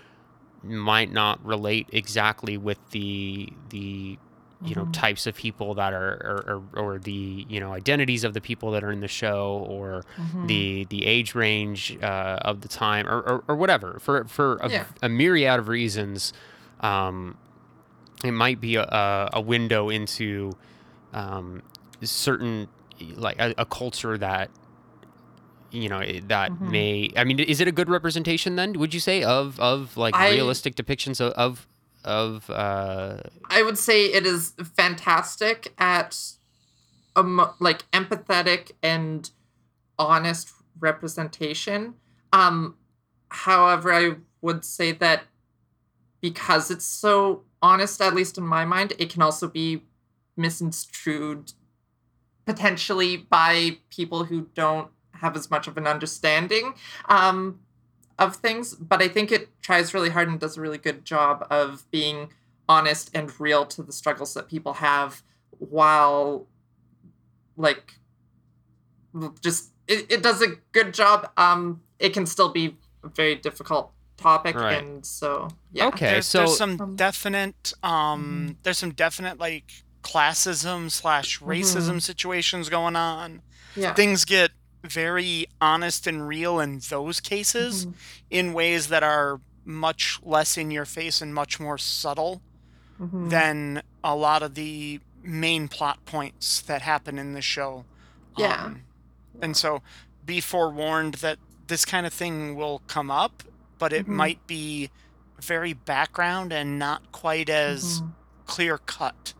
[0.64, 4.18] might not relate exactly with the the
[4.64, 4.92] you know Mhm.
[4.92, 8.70] types of people that are or, or, or the you know identities of the people
[8.72, 10.46] that are in the show or Mhm.
[10.46, 14.70] the the age range uh, of the time or, or, or whatever for for a,
[14.70, 14.85] Yeah.
[15.03, 16.33] a myriad of reasons
[16.81, 17.37] um,
[18.25, 20.53] it might be a, a window into
[21.12, 21.62] um,
[22.03, 22.68] certain
[23.16, 24.48] like a, a culture that
[25.70, 26.61] you know that Mhm.
[26.61, 30.14] may i mean is it a good representation then would you say of of like
[30.14, 31.66] I- realistic depictions of of,
[32.05, 36.17] of uh I would say it is fantastic at
[37.15, 39.31] um, like empathetic and
[39.99, 41.95] honest representation.
[42.33, 42.77] Um,
[43.29, 45.25] however, I would say that
[46.21, 49.83] because it's so honest, at least in my mind, it can also be
[50.37, 51.53] misconstrued
[52.47, 56.75] potentially by people who don't have as much of an understanding
[57.09, 57.61] um,
[58.23, 58.75] of things.
[58.75, 62.31] But I think it tries really hard and does a really good job of being
[62.69, 65.23] honest and real to the struggles that people have
[65.59, 66.47] while
[67.57, 67.95] like
[69.43, 73.93] just it, it does a good job um it can still be a very difficult
[74.17, 74.83] topic Right.
[74.83, 79.85] and so yeah okay there's, so there's some Um, definite um there's some definite like
[80.03, 83.43] classism slash racism situations going on.
[83.77, 84.51] yeah Things get
[84.83, 87.95] very honest and real in those cases Mhm,
[88.31, 92.42] in ways that are much less in your face and much more subtle
[93.01, 93.31] mhm.
[93.31, 97.85] than a lot of the main plot points that happen in the show.
[98.37, 98.64] Yeah.
[98.64, 98.83] Um,
[99.40, 99.83] and so
[100.27, 103.45] be forewarned that this kind of thing will come up,
[103.79, 104.14] but it Mhm.
[104.14, 104.90] might be
[105.40, 108.12] very background and not quite as Mhm.
[108.47, 109.33] clear cut.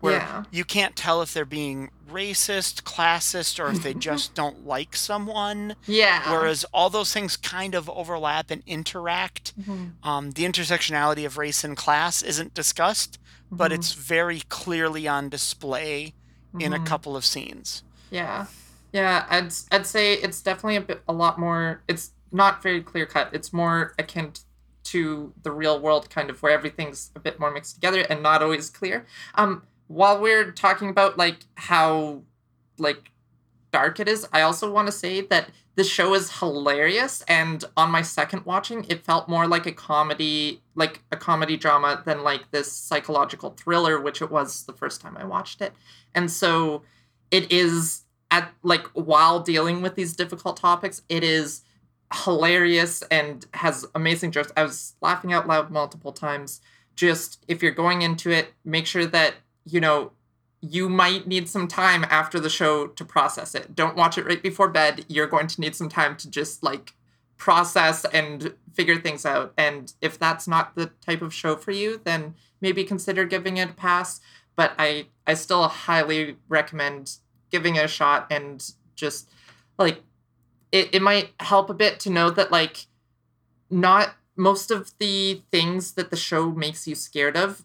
[0.00, 4.66] Where yeah you can't tell if they're being racist, classist, or if they just don't
[4.66, 5.76] like someone.
[5.86, 9.54] yeah Whereas all those things kind of overlap and interact.
[9.58, 13.18] Mhm, Um, the intersectionality of race and class isn't discussed,
[13.50, 16.14] but mhm, it's very clearly on display
[16.58, 16.86] in a mhm.
[16.86, 17.82] couple of scenes.
[18.10, 18.46] Yeah,
[18.92, 19.26] yeah.
[19.28, 21.82] I'd I'd say it's definitely a bit a lot more.
[21.88, 23.30] It's not very clear cut.
[23.32, 24.42] It's more akin t-
[24.84, 28.42] to the real world, kind of where everything's a bit more mixed together and not
[28.42, 29.06] always clear.
[29.34, 32.22] Um, while we're talking about like how
[32.78, 33.10] like
[33.70, 37.22] dark it is, I also want to say that the show is hilarious.
[37.28, 42.02] And on my second watching, it felt more like a comedy, like a comedy drama
[42.04, 45.72] than like this psychological thriller, which it was the first time I watched it.
[46.14, 46.82] And so
[47.30, 51.62] it is at like while dealing with these difficult topics, it is
[52.24, 54.52] hilarious and has amazing jokes.
[54.56, 56.60] I was laughing out loud multiple times.
[56.94, 59.34] Just if you're going into it, make sure that,
[59.66, 60.12] you know,
[60.60, 63.74] you might need some time after the show to process it.
[63.74, 65.04] Don't watch it right before bed.
[65.08, 66.94] You're going to need some time to just like
[67.36, 69.52] process and figure things out.
[69.58, 73.70] And if that's not the type of show for you, then maybe consider giving it
[73.70, 74.20] a pass.
[74.54, 77.16] But I I still highly recommend
[77.50, 79.30] giving it a shot and just
[79.78, 80.02] like
[80.72, 82.86] it, it might help a bit to know that like
[83.70, 87.64] not most of the things that the show makes you scared of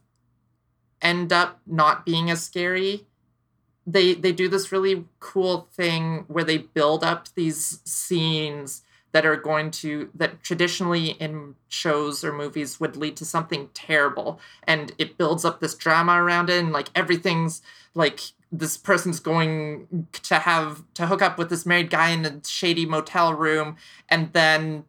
[1.02, 3.06] end up not being as scary.
[3.86, 9.36] They they do this really cool thing where they build up these scenes that are
[9.36, 14.40] going to that traditionally in shows or movies would lead to something terrible.
[14.64, 17.62] And it builds up this drama around it and like everything's
[17.94, 22.42] like this person's going to have to hook up with this married guy in a
[22.46, 23.78] shady motel room
[24.10, 24.84] and then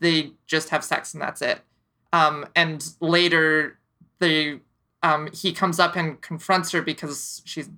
[0.00, 1.60] they just have sex and that's it.
[2.12, 3.78] Um and later
[4.18, 4.60] they
[5.02, 7.68] um, he comes up and confronts her because she's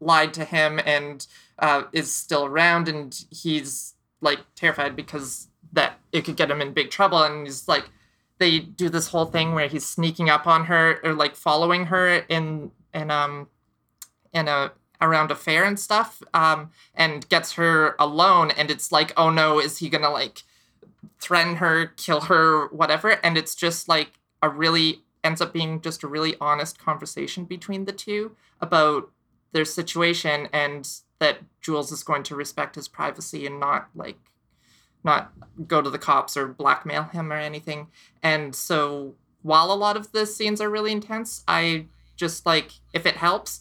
[0.00, 1.26] lied to him and
[1.58, 6.72] uh, is still around, and he's like terrified because that it could get him in
[6.72, 7.22] big trouble.
[7.22, 7.84] And he's like,
[8.38, 12.24] they do this whole thing where he's sneaking up on her or like following her
[12.28, 13.48] in in um
[14.32, 18.50] in a around a fair and stuff, um, and gets her alone.
[18.50, 20.42] And it's like, oh no, is he gonna like
[21.20, 23.10] threaten her, kill her, whatever?
[23.24, 27.84] And it's just like a really ends up being just a really honest conversation between
[27.84, 29.10] the two about
[29.52, 30.88] their situation and
[31.18, 34.18] that Jules is going to respect his privacy and not like
[35.04, 35.32] not
[35.66, 37.88] go to the cops or blackmail him or anything.
[38.22, 43.04] And so while a lot of the scenes are really intense, I just like if
[43.04, 43.60] it helps,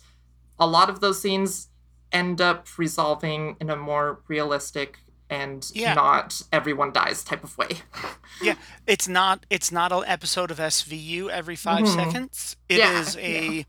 [0.58, 1.68] a lot of those scenes
[2.14, 5.94] end up resolving in a more realistic and Yeah.
[5.94, 7.70] not everyone dies type of way.
[8.42, 8.54] Yeah,
[8.86, 11.96] it's not it's not an episode of SVU every 5 Mhm.
[11.96, 12.56] seconds.
[12.70, 13.66] It Yeah, is a,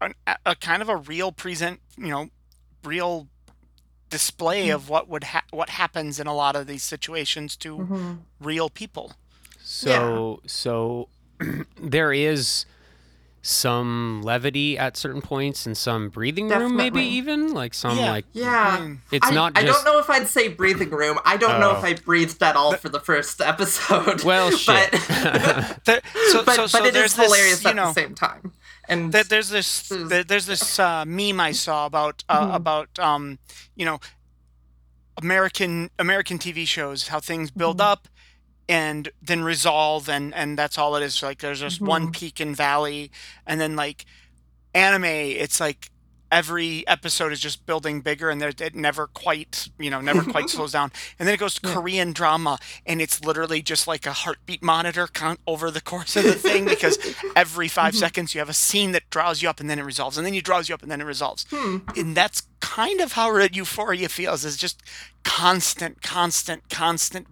[0.00, 2.30] an- a a kind of a real present, you know,
[2.82, 3.28] real
[4.08, 8.12] display of what would ha- what happens in a lot of these situations to Mm-hmm.
[8.40, 9.12] real people.
[9.62, 11.08] So so
[11.76, 12.64] there is
[13.40, 18.10] some levity at certain points and some breathing room maybe even like some Yeah.
[18.10, 18.76] like Yeah.
[18.80, 21.18] I it's I, not I don't know if I'd say breathing room.
[21.24, 21.78] I don't know Oh.
[21.78, 24.24] if I breathed at all for the first episode.
[24.24, 24.90] well shit.
[24.90, 25.00] But,
[25.84, 28.14] there- so, but, so, but so it there's hilarious this, you at know, the same
[28.14, 28.52] time.
[28.88, 32.54] And There, there's this There's- there's this uh, meme I saw about uh, Mhm.
[32.56, 33.38] about um,
[33.76, 34.00] you know
[35.16, 37.84] American American TV shows how things build Mhm.
[37.92, 38.08] up
[38.68, 42.12] and then resolve and and that's all it is like there's just one Mhm.
[42.12, 43.10] peak and valley
[43.46, 44.04] and then like
[44.74, 45.90] anime it's like
[46.30, 50.72] every episode is just building bigger and it never quite you know never quite slows
[50.72, 51.72] down and then it goes to Yeah.
[51.74, 56.24] Korean drama and it's literally just like a heartbeat monitor count over the course of
[56.24, 56.98] the thing because
[57.34, 57.98] every 5 Mhm.
[57.98, 60.34] seconds you have a scene that draws you up and then it resolves and then
[60.34, 64.10] you draws you up and then it resolves hmm, and that's kind of how euphoria
[64.10, 64.82] feels is just
[65.24, 67.26] constant constant constant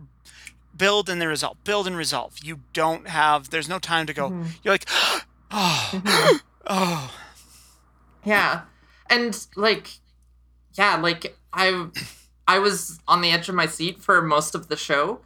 [0.77, 4.31] build and then resolve build and resolve you don't have there's no time to go
[4.31, 4.47] Mhm.
[4.63, 4.89] you're like
[5.51, 6.41] oh Mhm.
[6.67, 7.15] oh
[8.25, 8.63] yeah,
[9.09, 9.89] and like,
[10.75, 11.87] yeah, like I,
[12.49, 15.21] I was on the edge of my seat for most of the show,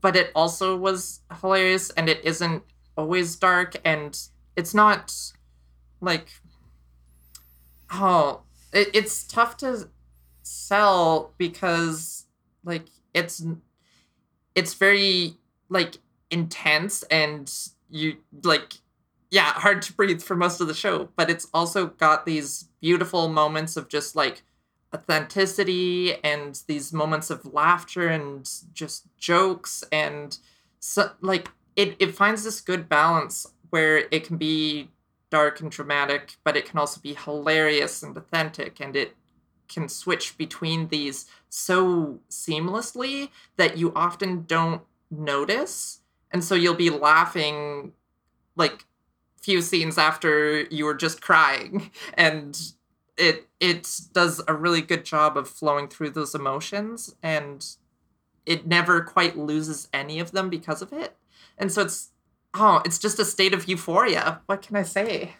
[0.00, 2.62] but it also was hilarious, and it isn't
[2.96, 4.16] always dark, and
[4.54, 5.12] it's not
[6.00, 6.28] like,
[7.92, 9.88] oh, it, it's tough to
[10.42, 12.26] sell because
[12.64, 13.42] like it's
[14.54, 15.34] it's very
[15.68, 15.98] like
[16.30, 17.52] intense and
[17.90, 18.74] you like
[19.30, 23.28] yeah hard to breathe for most of the show but it's also got these beautiful
[23.28, 24.42] moments of just like
[24.94, 30.38] authenticity and these moments of laughter and just jokes and
[30.78, 34.88] so like it, it finds this good balance where it can be
[35.30, 39.16] dark and dramatic but it can also be hilarious and authentic and it
[39.68, 46.00] can switch between these so seamlessly that you often don't notice
[46.32, 47.92] and so you'll be laughing
[48.56, 48.84] like
[49.40, 52.72] few scenes after you were just crying and
[53.16, 57.76] it it does a really good job of flowing through those emotions and
[58.44, 61.16] it never quite loses any of them because of it
[61.56, 62.10] and so it's
[62.54, 64.40] oh it's just a state of euphoria.
[64.46, 65.36] What can i say?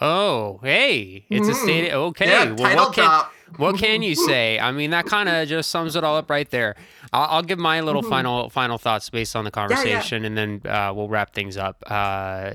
[0.00, 1.62] Oh hey it's a Mm.
[1.62, 4.58] state okay yeah well title what can drop what can you say?
[4.58, 6.74] I mean, that kind of just sums it all up right there.
[7.12, 10.92] I'll, I'll give my little final final thoughts based on the conversation, and then uh,
[10.94, 11.82] we'll wrap things up.
[11.86, 12.50] Uh,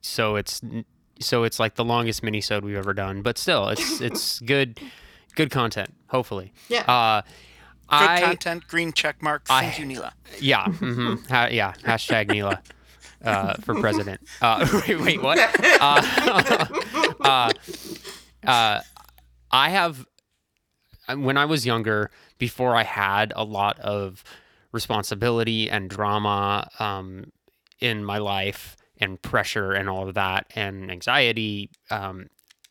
[0.00, 0.60] so it's
[1.20, 4.80] so it's like the longest minisode we've ever done, but still, it's it's good
[5.36, 5.94] good content.
[6.08, 6.80] Hopefully, Yeah.
[6.90, 7.22] Uh,
[7.90, 9.42] Good I content, green check mark.
[9.50, 10.14] I- Thank you, Neela.
[10.40, 12.62] yeah hmm ha- yeah hashtag Neela.
[13.22, 14.20] Uh, for president.
[14.40, 15.38] Uh, wait, wait, what?
[15.80, 16.66] Uh,
[17.20, 17.52] uh,
[18.44, 18.80] uh,
[19.50, 20.04] I have,
[21.14, 24.22] when I was younger, before I had a lot of
[24.72, 27.32] responsibility and drama um,
[27.80, 32.26] in my life and pressure and all of that and anxiety, um,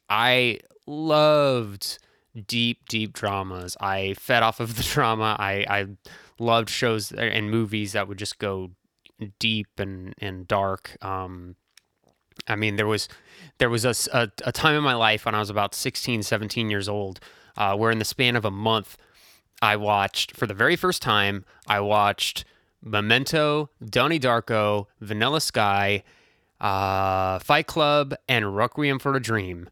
[0.09, 1.99] I loved
[2.47, 3.75] deep, deep dramas.
[3.79, 5.35] I fed off of the drama.
[5.39, 5.85] I, I
[6.39, 8.71] loved shows and movies that would just go
[9.39, 10.97] deep and, and dark.
[11.01, 11.55] Um,
[12.47, 13.07] I mean, there was
[13.59, 16.69] there was a, a- a time in my life when I was about 16, 17
[16.71, 17.19] years old,
[17.57, 18.97] uh, where in the span of a month,
[19.61, 21.45] I watched for the very first time.
[21.67, 22.45] I watched
[22.83, 26.03] Memento, Donnie Darko, Vanilla Sky,
[26.59, 29.69] uh, Fight Club, and Requiem for a Dream.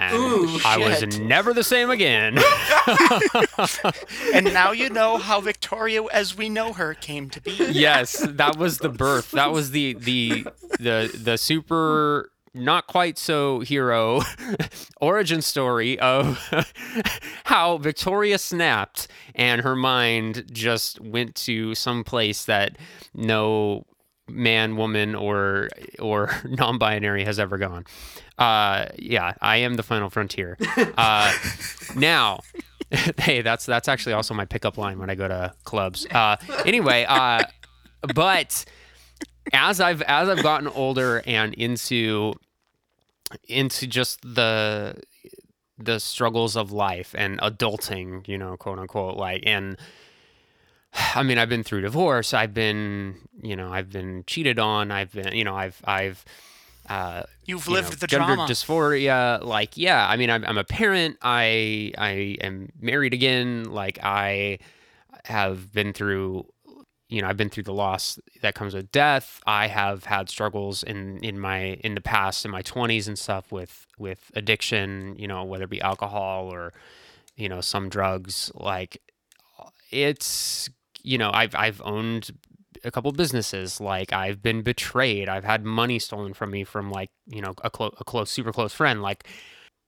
[0.00, 2.38] And Ooh, I was never the same again.
[4.32, 7.50] And now you know how Victoria, as we know her, came to be.
[7.70, 9.32] yes, that was the birth.
[9.32, 10.46] That was the the
[10.78, 14.20] the the super not quite so hero
[15.00, 16.38] origin story of
[17.44, 22.76] how Victoria snapped and her mind just went to some place that
[23.14, 23.84] no
[24.28, 25.68] man, woman, or
[25.98, 27.84] or non-binary has ever gone.
[28.38, 30.56] Uh, yeah, I am the final frontier.
[30.96, 31.32] Uh,
[31.96, 32.40] now,
[33.18, 36.06] hey, that's that's actually also my pickup line when I go to clubs.
[36.10, 37.42] Uh, anyway, uh,
[38.14, 38.64] but
[39.52, 42.34] as I've as I've gotten older and into
[43.48, 45.00] into just the
[45.78, 49.78] the struggles of life and adulting, you know, quote unquote, like and
[51.14, 52.34] I mean, I've been through divorce.
[52.34, 54.90] I've been, you know, I've been cheated on.
[54.90, 56.24] I've been, you know, I've, I've,
[56.88, 59.42] uh, You've you know, lived the gender dysphoria.
[59.44, 61.18] Like, yeah, I mean, I'm, I'm a parent.
[61.22, 63.64] I, I am married again.
[63.64, 64.58] Like, I
[65.24, 66.46] have been through,
[67.08, 69.40] you know, I've been through the loss that comes with death.
[69.46, 73.50] I have had struggles in, in my, in the past, in my 20s and stuff
[73.50, 76.72] with, with addiction, you know, whether it be alcohol or,
[77.36, 78.52] you know, some drugs.
[78.54, 79.00] Like,
[79.90, 80.68] it's,
[81.02, 82.30] you know, I've, I've owned
[82.84, 83.80] a couple businesses.
[83.80, 85.28] Like I've been betrayed.
[85.28, 88.52] I've had money stolen from me from like you know a, clo- a close, super
[88.52, 89.02] close friend.
[89.02, 89.26] Like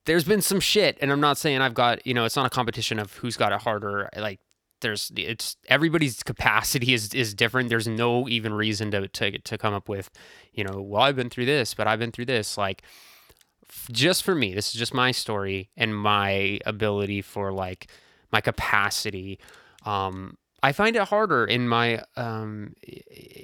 [0.07, 2.51] there's been some shit, and I'm not saying I've got you know it's not a
[2.51, 4.09] competition of who's got it harder.
[4.17, 4.41] Like
[4.81, 7.69] there's it's everybody's capacity is is different.
[7.69, 10.11] There's no even reason to to to come up with
[10.53, 12.57] you know well I've been through this, but I've been through this.
[12.59, 12.83] Like
[13.69, 17.91] f- just for me, this is just my story and my ability for like
[18.33, 19.39] my capacity.
[19.85, 22.75] Um, I find it harder in my um,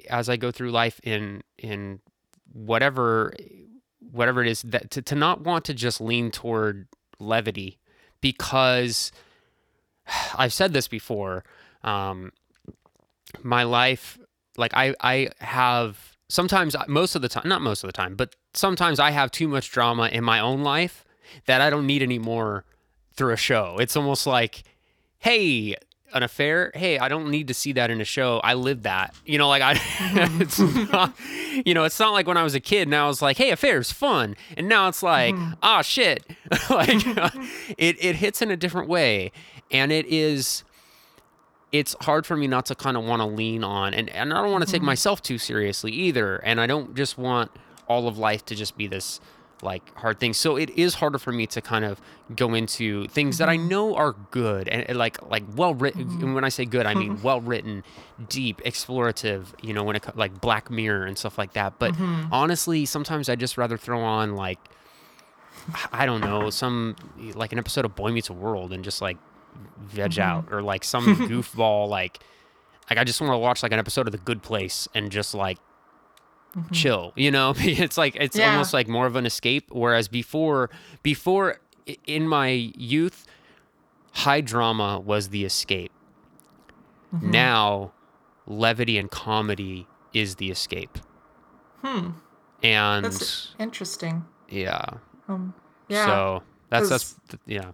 [0.09, 1.99] as I go through life in in
[2.53, 3.33] whatever
[4.11, 6.87] whatever it is that to, to not want to just lean toward
[7.19, 7.79] levity
[8.21, 9.11] because
[10.35, 11.43] I've said this before.
[11.83, 12.31] Um,
[13.43, 14.17] my life,
[14.57, 18.35] like I I have sometimes most of the time, not most of the time, but
[18.53, 21.05] sometimes I have too much drama in my own life
[21.45, 22.65] that I don't need any more
[23.13, 23.77] through a show.
[23.79, 24.63] It's almost like,
[25.19, 25.75] hey,
[26.13, 28.39] an affair hey i don't need to see that in a show.
[28.43, 29.13] I lived that.
[29.25, 29.73] You know like i
[30.39, 31.13] it's not
[31.65, 33.51] you know it's not like when i was a kid and i was like hey
[33.51, 34.35] affair's fun.
[34.55, 36.23] And now it's like ah shit.
[36.69, 37.05] Like
[37.77, 39.31] it, it hits in a different way
[39.71, 40.63] and it is
[41.71, 44.41] it's hard for me not to kind of want to lean on and, and i
[44.41, 44.87] don't want to take mm-hmm.
[44.87, 47.51] myself too seriously either and i don't just want
[47.87, 49.19] all of life to just be this
[49.61, 50.33] like hard thing.
[50.33, 51.99] So it is harder for me to kind of
[52.35, 53.69] go into things that i mm-hmm.
[53.69, 56.33] know are good and, and like like well written and mm-hmm.
[56.33, 57.83] when i say good i mean well written
[58.27, 61.79] deep explorative you know when it like black mirror and stuff like that.
[61.79, 61.95] But
[62.31, 64.59] honestly sometimes i just rather throw on like
[65.91, 66.95] i don't know some
[67.33, 69.17] like an episode of boy meets world and just like
[69.79, 72.19] veg out or like some goofball like
[72.89, 75.33] like I just want to watch like an episode of The Good Place and just
[75.33, 75.57] like
[76.71, 77.53] chill, you know?
[77.57, 78.51] it's like it's Yeah.
[78.51, 80.69] almost like more of an escape whereas before
[81.03, 81.59] before
[82.05, 83.25] in my youth
[84.13, 85.91] high drama was the escape.
[87.21, 87.91] Now
[88.45, 90.97] levity and comedy is the escape.
[91.83, 92.09] Hmm.
[92.63, 94.25] And That's interesting.
[94.49, 94.83] yeah.
[95.27, 95.53] Um.
[95.89, 96.05] Yeah.
[96.05, 97.15] So that's that's
[97.45, 97.71] yeah.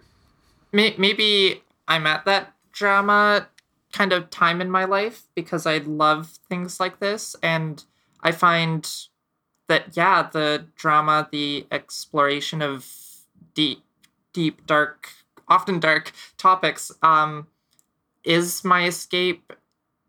[0.71, 3.47] May- maybe I'm at that drama
[3.91, 7.35] kind of time in my life because I love things like this.
[7.43, 7.83] And
[8.21, 8.89] I find
[9.67, 12.89] that, yeah, the drama, the exploration of
[13.53, 13.83] deep,
[14.33, 15.09] deep, dark
[15.47, 16.91] often dark topics.
[17.01, 17.47] Um,
[18.23, 19.53] is my escape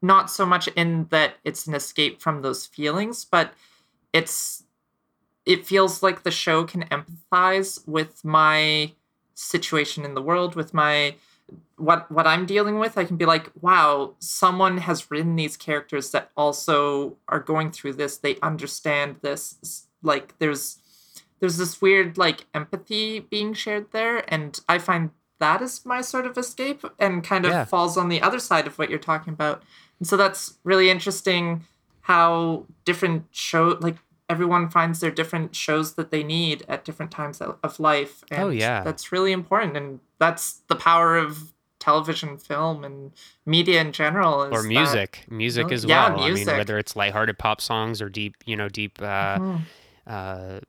[0.01, 3.53] not so much in that it's an escape from those feelings, but
[4.13, 4.65] it's
[5.45, 8.93] it feels like the show can empathize with my
[9.35, 11.17] situation in the world, with my
[11.77, 12.97] what what I'm dealing with.
[12.97, 17.95] I can be like, wow, someone has written these characters that also are going through
[17.95, 18.17] this.
[18.17, 19.87] They understand this.
[20.03, 20.79] Like there's
[21.41, 26.27] there's this weird like empathy being shared there, and I find that is my sort
[26.27, 27.65] of escape and kind of Yeah.
[27.65, 29.63] falls on the other side of what you're talking about.
[29.99, 31.65] And so that's really interesting
[32.03, 33.97] how different show like
[34.29, 38.25] everyone finds their different shows that they need at different times of of life.
[38.31, 38.83] And Oh, yeah.
[38.83, 39.77] That's really important.
[39.77, 43.13] And that's the power of television, film, and
[43.45, 44.43] media in general.
[44.45, 45.75] Is or that- music, music Really?
[45.75, 46.21] as Yeah, well.
[46.21, 46.47] I music.
[46.47, 49.61] mean, whether it's lighthearted pop songs or deep, you know, deep, uh, Mhm.
[50.07, 50.61] uh,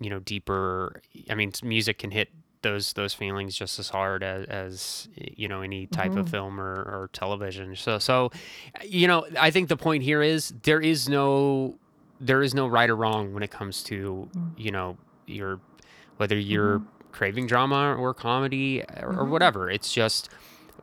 [0.00, 1.00] you know, deeper.
[1.28, 2.30] I mean, music can hit
[2.62, 6.30] those those feelings just as hard as, as you know any type of Mhm.
[6.30, 7.76] film or, or television.
[7.76, 8.30] So, so
[8.84, 11.78] you know, I think the point here is there is no
[12.20, 14.50] there is no right or wrong when it comes to Mm.
[14.56, 14.96] you know
[15.26, 15.60] your
[16.16, 19.28] whether you're craving drama or comedy or, or Mhm.
[19.28, 19.70] whatever.
[19.70, 20.28] It's just.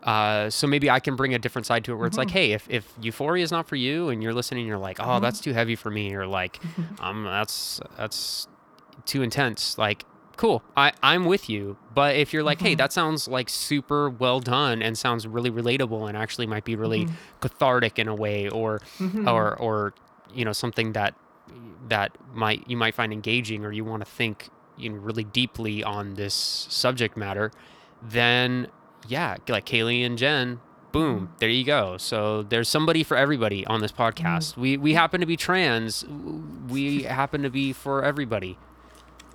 [0.04, 2.32] Uh, so maybe I can bring a different side to it where it's like, Mhm.
[2.32, 5.22] hey, if, if Euphoria is not for you and you're listening, you're like, oh, Mhm.
[5.22, 6.60] that's too heavy for me, or like,
[7.00, 8.50] um, that's that's
[9.06, 9.78] too intense.
[9.78, 10.04] Like,
[10.36, 11.78] cool, I I'm with you.
[11.96, 12.80] But if you're like, hey, Mhm.
[12.80, 17.08] that sounds like super well done and sounds really relatable and actually might be really
[17.40, 18.82] cathartic in a way, or
[19.26, 19.94] or or
[20.34, 21.14] you know something that
[21.90, 25.84] that might you might find engaging, or you want to think you know, really deeply
[25.84, 27.52] on this subject matter,
[28.02, 28.68] then
[29.08, 30.60] yeah, like Kaylee and Jen.
[30.92, 31.34] Boom, mm-hmm.
[31.40, 31.98] there you go.
[31.98, 34.52] So there's somebody for everybody on this podcast.
[34.52, 34.62] Mm-hmm.
[34.62, 36.06] We we happen to be trans.
[36.70, 38.58] We happen to be for everybody.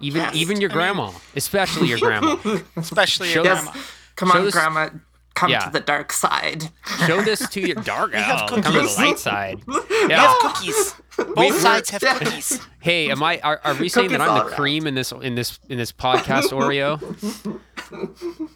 [0.00, 0.34] Even Yes.
[0.36, 2.36] even your I mean- grandma, especially your grandma.
[2.76, 3.62] especially your Yes.
[3.64, 3.80] grandma.
[4.16, 4.88] Come Show on, this- Grandma.
[5.34, 5.60] Come Yeah.
[5.60, 6.70] to the dark side.
[7.06, 9.62] Show this to your dark We have oh, come to the light side.
[9.66, 10.94] We have cookies.
[11.18, 12.18] Both we're- sides have yeah.
[12.18, 12.60] cookies.
[12.80, 13.40] Hey, am I?
[13.40, 14.56] Are, are we saying that Cookies I'm the all around.
[14.56, 17.02] cream in this in this in this podcast Oreo?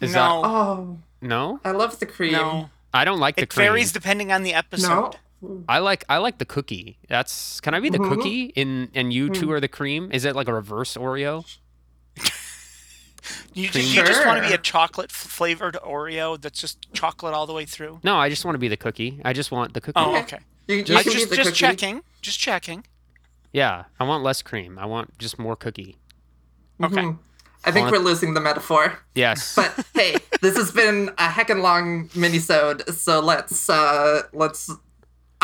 [0.01, 1.59] Is no, Oh, that no?
[1.65, 2.31] I love the cream.
[2.33, 2.69] no.
[2.93, 3.45] I don't like the cream.
[3.45, 3.65] It cream.
[3.73, 5.15] varies depending on the episode.
[5.41, 5.63] No.
[5.67, 6.97] I like I like the cookie.
[7.09, 8.09] That's can I be the Mhm.
[8.09, 9.51] cookie in and you two Mm.
[9.53, 10.09] are the cream?
[10.13, 11.45] Is it like a reverse Oreo?
[13.53, 13.85] You, Cream.
[13.85, 14.55] you just want to be Sure.
[14.55, 17.99] a chocolate f- flavored Oreo that's just chocolate all the way through.
[18.03, 19.21] No, I just want to be the cookie.
[19.23, 19.93] I just want the cookie.
[19.95, 20.39] Oh, Okay.
[20.69, 20.73] Okay.
[20.73, 22.01] You, you Just- can just just checking.
[22.21, 22.85] Just checking.
[23.51, 24.79] Yeah, I want less cream.
[24.79, 25.97] I want just more cookie.
[26.83, 26.95] Okay.
[26.95, 27.17] Mhm.
[27.65, 28.99] I think Wanna- we're losing the metaphor.
[29.15, 29.55] Yes.
[29.55, 34.69] But hey, this has been a heckin' long minisode, so let's uh let's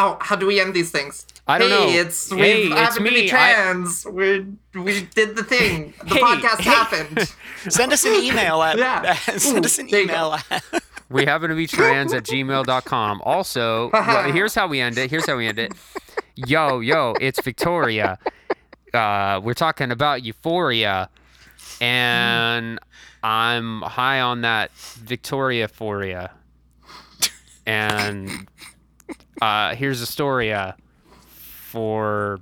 [0.02, 1.26] Oh, how do we end these things?
[1.46, 2.00] I don't hey, know.
[2.02, 3.22] it's we Hey, it's happen to me.
[3.24, 4.46] be I- We
[4.82, 5.94] we did the thing.
[6.08, 6.70] The Hey, podcast hey.
[6.70, 7.34] happened.
[7.70, 9.14] Send us an email at Yeah.
[9.38, 10.14] send Ooh, us an there you go.
[10.14, 10.64] email at
[11.10, 13.22] we happen to be trans at gmail.com.
[13.26, 15.10] Also, well, here's how we end it.
[15.10, 15.74] Here's how we end it.
[16.36, 18.18] Yo, yo, it's Victoria.
[18.94, 21.10] Uh, we're talking about euphoria.
[21.82, 22.80] And
[23.24, 26.32] I'm high on that Victoria euphoria.
[27.66, 28.48] And
[29.42, 30.74] uh, here's a story uh,
[31.72, 32.40] for.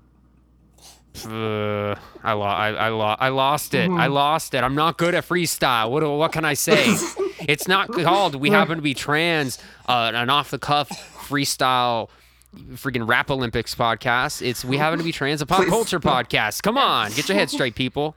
[1.25, 3.89] Uh, I, lo- I, I, lo- I lost it.
[3.89, 4.63] I lost it.
[4.63, 5.89] I'm not good at freestyle.
[5.89, 6.95] What, what can I say?
[7.39, 12.09] it's not called We Happen to Be Trans, uh, an off the cuff freestyle
[12.73, 14.41] freaking rap Olympics podcast.
[14.41, 15.69] It's We Happen to Be Trans, a pop Please.
[15.69, 16.63] culture podcast.
[16.63, 18.15] Come on, get your head straight, people.